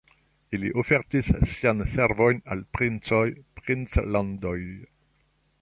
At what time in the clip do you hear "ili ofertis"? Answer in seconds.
0.57-1.29